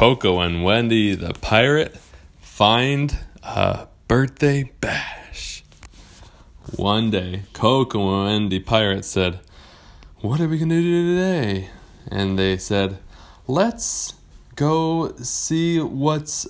[0.00, 1.94] Coco and Wendy the pirate
[2.40, 5.62] find a birthday bash.
[6.74, 9.40] One day, Coco and Wendy pirate said,
[10.22, 11.68] What are we going to do today?
[12.10, 12.96] And they said,
[13.46, 14.14] Let's
[14.56, 16.48] go see what's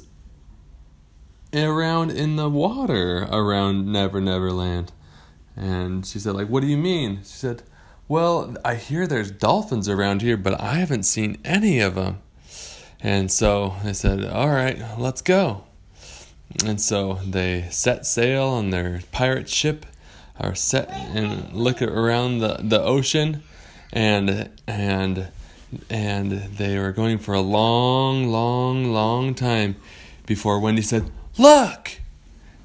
[1.52, 4.92] around in the water around Never Never Land.
[5.56, 7.22] And she said, like, what do you mean?
[7.24, 7.64] She said,
[8.06, 12.22] well, I hear there's dolphins around here, but I haven't seen any of them.
[13.02, 15.64] And so they said, all right, let's go.
[16.64, 19.86] And so they set sail on their pirate ship,
[20.38, 23.42] or set and look around the, the ocean,
[23.92, 25.28] and and
[25.88, 29.76] and they were going for a long, long, long time
[30.26, 32.00] before Wendy said, "Look!"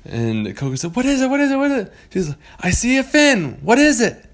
[0.03, 1.29] And Coco said, "What is it?
[1.29, 1.57] What is it?
[1.57, 3.59] What is it?" She's like, "I see a fin.
[3.61, 4.25] What is it?"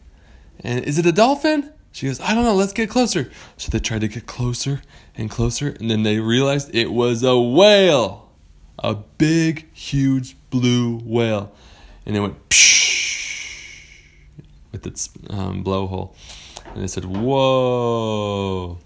[0.63, 1.71] And is it a dolphin?
[1.91, 2.55] She goes, "I don't know.
[2.55, 4.81] Let's get closer." So they tried to get closer
[5.15, 8.29] and closer, and then they realized it was a whale,
[8.79, 11.51] a big, huge blue whale,
[12.05, 14.01] and it went psh
[14.71, 16.15] with its um, blowhole,
[16.73, 18.77] and they said, "Whoa!"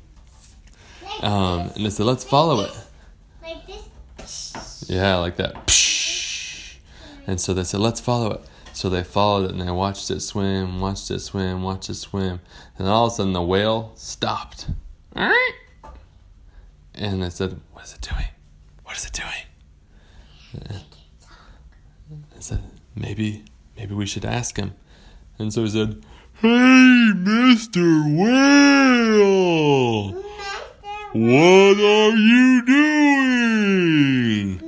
[1.21, 2.71] Um, and they said, "Let's follow it."
[3.43, 3.67] Like
[4.17, 4.85] this.
[4.87, 5.71] Yeah, like that.
[7.27, 8.41] And so they said, let's follow it.
[8.75, 12.41] So they followed it and they watched it swim, watched it swim, watched it swim.
[12.77, 14.67] And all of a sudden the whale stopped.
[16.93, 18.27] And they said, what is it doing?
[18.83, 19.45] What is it doing?
[20.69, 20.83] And
[22.35, 22.61] I said,
[22.95, 23.45] maybe,
[23.77, 24.73] maybe we should ask him.
[25.39, 26.03] And so he said,
[26.41, 26.47] Hey,
[27.15, 28.17] Mr.
[28.17, 30.11] Whale!
[31.13, 34.59] What are you doing?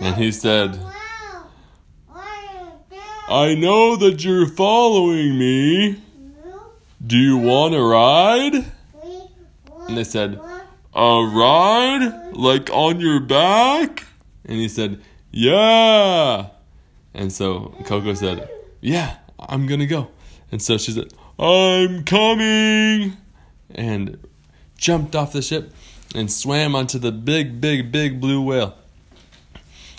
[0.00, 1.46] And he said, Wow.
[2.08, 6.00] What are you I know that you're following me.
[7.04, 8.54] Do you want a ride?
[9.88, 10.38] And they said,
[10.94, 12.30] A ride?
[12.32, 14.06] Like on your back?
[14.44, 15.00] And he said,
[15.32, 16.50] Yeah.
[17.12, 18.48] And so Coco said,
[18.80, 20.10] Yeah, I'm gonna go.
[20.52, 23.16] And so she said, I'm coming.
[23.74, 24.16] And
[24.76, 25.72] jumped off the ship
[26.14, 28.76] and swam onto the big, big, big blue whale.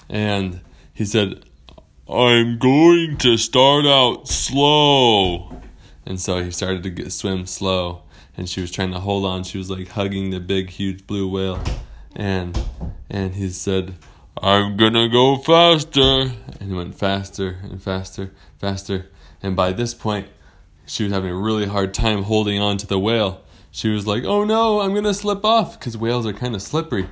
[0.07, 0.62] And
[0.94, 1.44] he said,
[2.08, 5.62] I'm going to start out slow.
[6.06, 8.04] And so he started to get, swim slow.
[8.38, 9.44] And she was trying to hold on.
[9.44, 11.64] She was like hugging the big, huge blue whale.
[12.16, 12.60] And
[13.10, 13.96] and he said,
[14.42, 16.32] I'm gonna go faster.
[16.60, 19.08] And he went faster and faster, faster.
[19.42, 20.28] And by this point,
[20.86, 23.42] she was having a really hard time holding on to the whale.
[23.72, 27.10] She was like, "Oh no, I'm gonna slip off," because whales are kind of slippery.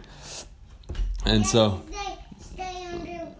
[1.25, 3.35] And so, Stay, stay under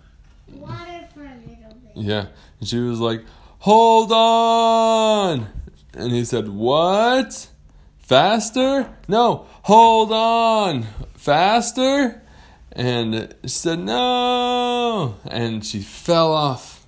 [0.51, 1.82] water for a little bit.
[1.95, 2.27] Yeah,
[2.59, 3.23] and she was like,
[3.59, 5.47] "Hold on,"
[5.93, 7.49] and he said, "What?
[7.97, 8.93] Faster?
[9.07, 12.21] No, hold on, faster."
[12.71, 16.87] And she said, "No," and she fell off,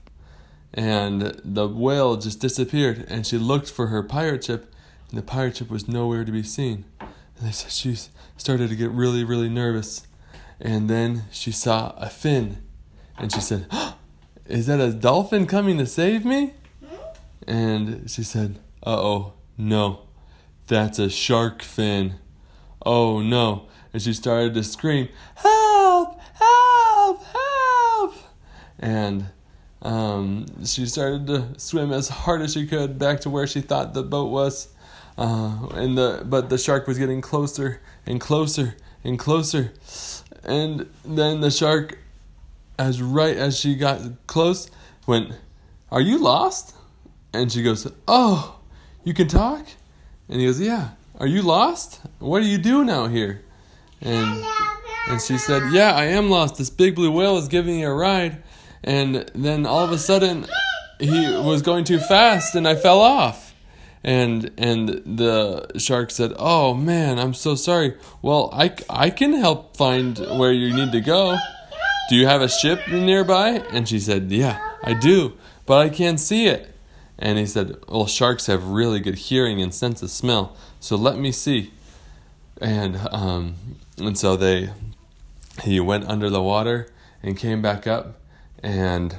[0.74, 3.06] and the whale just disappeared.
[3.08, 4.74] And she looked for her pirate ship,
[5.10, 6.86] and the pirate ship was nowhere to be seen.
[7.00, 7.96] And they said she
[8.38, 10.08] started to get really, really nervous.
[10.60, 12.64] And then she saw a fin,
[13.18, 13.68] and she said,
[14.48, 16.54] "Is that a dolphin coming to save me?"
[17.48, 20.02] And she said, "Uh oh, no,
[20.68, 22.16] that's a shark fin.
[22.86, 26.20] Oh no!" And she started to scream, "Help!
[26.34, 27.24] Help!
[27.24, 28.14] Help!"
[28.80, 29.28] And
[29.82, 33.94] um, she started to swim as hard as she could back to where she thought
[33.94, 34.70] the boat was.
[35.18, 39.72] Uh, and the but the shark was getting closer and closer and closer,
[40.44, 42.00] and then the shark,
[42.78, 44.70] as right as she got close,
[45.08, 45.34] went,
[45.92, 46.74] "Are you lost?"
[47.34, 48.60] And she goes, "Oh,
[49.04, 49.66] you can talk?"
[50.30, 50.90] And he goes, "Yeah.
[51.20, 52.02] Are you lost?
[52.20, 53.42] What are you doing out here?"
[54.02, 54.44] And
[55.08, 56.58] and she said, "Yeah, I am lost.
[56.58, 58.42] This big blue whale is giving me a ride."
[58.84, 60.46] And then all of a sudden,
[61.00, 63.54] he was going too fast, and I fell off.
[64.04, 67.96] And and the shark said, "Oh man, I'm so sorry.
[68.22, 71.38] Well, I, I can help find where you need to go.
[72.10, 75.34] Do you have a ship nearby?" And she said, "Yeah, I do,
[75.66, 76.76] but I can't see it."
[77.18, 81.18] And he said, "Well, sharks have really good hearing and sense of smell, so let
[81.18, 81.72] me see."
[82.62, 83.56] And um,
[83.98, 84.70] and so they
[85.64, 86.92] he went under the water
[87.24, 88.20] and came back up
[88.62, 89.16] and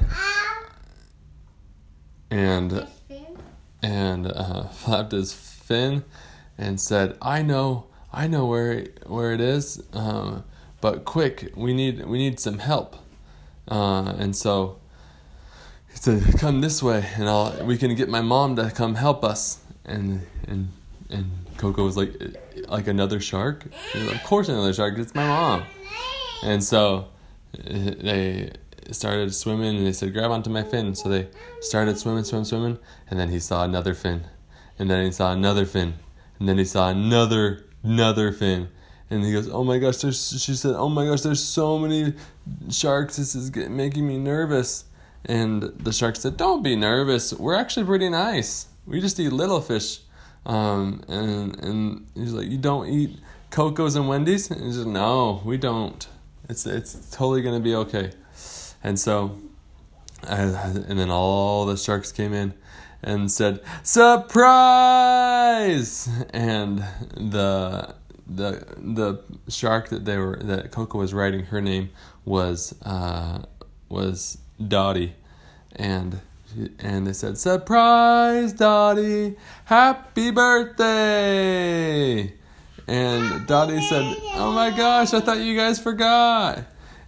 [2.31, 2.87] and
[3.83, 6.05] and uh, flapped his fin
[6.59, 10.45] and said, "I know, I know where where it is, um,
[10.81, 12.97] but quick, we need we need some help."
[13.69, 14.79] Uh, and so
[15.91, 19.25] he said, "Come this way, and I'll we can get my mom to come help
[19.25, 20.69] us." And and
[21.11, 22.13] and Coco was like,
[22.69, 23.65] like another shark.
[23.95, 24.99] Like, of course, another shark.
[24.99, 25.65] It's my mom.
[26.43, 27.09] And so
[27.53, 28.53] they
[28.91, 31.29] started swimming, and they said, "Grab onto my fin." So they
[31.61, 32.79] started swimming, swimming, swimming,
[33.09, 34.27] and then he saw another fin,
[34.79, 35.95] and then he saw another fin,
[36.39, 38.69] and then he saw another another fin.
[39.11, 41.21] And he goes, "Oh my gosh!" There's, she said, "Oh my gosh!
[41.21, 42.15] There's so many
[42.71, 43.17] sharks.
[43.17, 44.85] This is making me nervous."
[45.25, 47.33] And the shark said, "Don't be nervous.
[47.33, 48.67] We're actually pretty nice.
[48.87, 50.01] We just eat little fish."
[50.45, 53.19] Um, and and he's like, "You don't eat
[53.51, 56.07] Coco's and Wendy's?" And he said, "No, we don't.
[56.49, 58.11] It's it's totally gonna be okay."
[58.83, 59.39] And so,
[60.23, 62.55] and then all the sharks came in
[63.03, 64.49] and said, "Surprise!"
[66.31, 66.85] And
[67.17, 67.95] the
[68.27, 71.91] the the shark that they were that Coco was riding, her name
[72.25, 73.43] was uh,
[73.89, 75.15] was Dottie,
[75.75, 76.21] and
[76.79, 79.37] and they said, "Surprise, Dottie!
[79.65, 81.53] Happy birthday!"
[82.89, 86.65] And Dottie said, "Oh my gosh, I thought you guys forgot."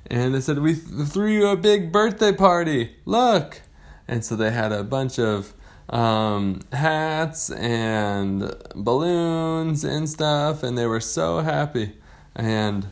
[0.07, 2.97] And they said, "We threw you a big birthday party.
[3.05, 3.63] Look!"
[4.07, 5.53] And so they had a bunch of
[5.91, 11.95] um, hats and balloons and stuff, and they were so happy.
[12.35, 12.87] And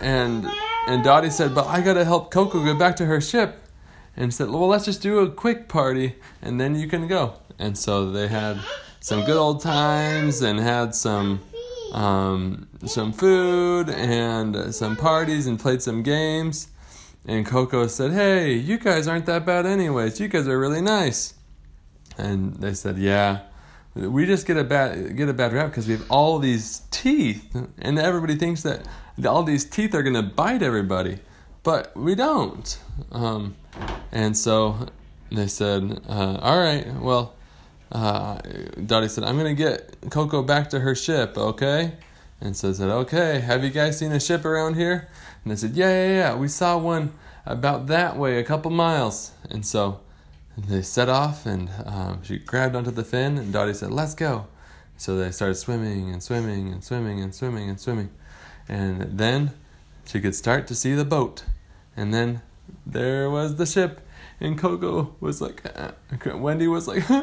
[0.00, 0.46] and
[0.88, 3.62] and Dottie said, "But I gotta help Coco get back to her ship."
[4.16, 7.76] And said, "Well, let's just do a quick party, and then you can go." And
[7.76, 8.58] so they had
[9.00, 11.40] some good old times and had some
[11.92, 16.68] um, some food and some parties and played some games.
[17.26, 20.20] And Coco said, "Hey, you guys aren't that bad, anyways.
[20.20, 21.35] You guys are really nice."
[22.18, 23.40] And they said, "Yeah,
[23.94, 27.54] we just get a bad get a bad rap because we have all these teeth,
[27.78, 28.86] and everybody thinks that
[29.26, 31.18] all these teeth are gonna bite everybody,
[31.62, 32.78] but we don't."
[33.12, 33.56] Um,
[34.12, 34.88] and so
[35.30, 37.34] they said, uh, "All right, well."
[37.92, 38.40] Uh,
[38.84, 41.92] Dottie said, "I'm gonna get Coco back to her ship, okay?"
[42.40, 43.40] And so I said, "Okay.
[43.40, 45.08] Have you guys seen a ship around here?"
[45.44, 46.34] And they said, "Yeah, yeah, yeah.
[46.34, 47.12] We saw one
[47.46, 50.00] about that way, a couple miles." And so
[50.56, 54.46] they set off, and um, she grabbed onto the fin, and Dottie said, "Let's go."
[54.96, 58.10] So they started swimming and swimming and swimming and swimming and swimming,
[58.68, 59.52] and then
[60.06, 61.44] she could start to see the boat,
[61.96, 62.40] and then
[62.86, 64.00] there was the ship,
[64.40, 65.92] and Coco was like, uh,
[66.36, 67.04] Wendy was like.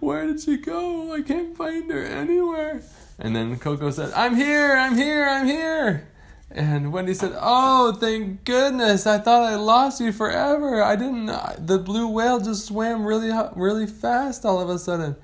[0.00, 1.14] Where did she go?
[1.14, 2.82] I can't find her anywhere.
[3.18, 6.08] And then Coco said, I'm here, I'm here, I'm here.
[6.50, 9.06] And Wendy said, Oh, thank goodness.
[9.06, 10.82] I thought I lost you forever.
[10.82, 11.26] I didn't,
[11.66, 15.16] the blue whale just swam really, really fast all of a sudden.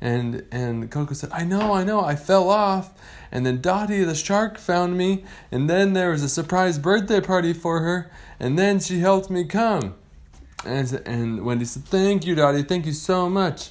[0.00, 2.92] And, and Coco said, I know, I know, I fell off.
[3.32, 5.24] And then Dottie the shark found me.
[5.50, 8.10] And then there was a surprise birthday party for her.
[8.38, 9.94] And then she helped me come.
[10.64, 12.62] And, and Wendy said, Thank you, Dottie.
[12.62, 13.70] Thank you so much.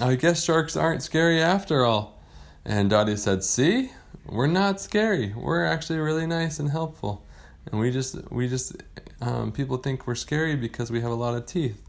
[0.00, 2.20] I guess sharks aren't scary after all.
[2.64, 3.92] And Dottie said, See,
[4.26, 5.32] we're not scary.
[5.34, 7.26] We're actually really nice and helpful.
[7.70, 8.76] And we just, we just,
[9.20, 11.82] um, people think we're scary because we have a lot of teeth.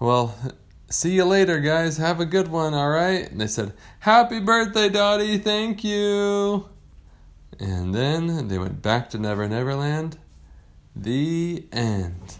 [0.00, 0.34] Well,
[0.90, 1.96] see you later, guys.
[1.96, 3.30] Have a good one, all right?
[3.30, 5.38] And they said, Happy birthday, Dottie.
[5.38, 6.68] Thank you.
[7.60, 10.18] And then they went back to Never Never Land.
[10.96, 12.36] The end.